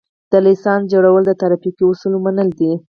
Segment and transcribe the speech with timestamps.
[0.31, 2.71] د لېسنس جوړول د ترافیکو اصول منل دي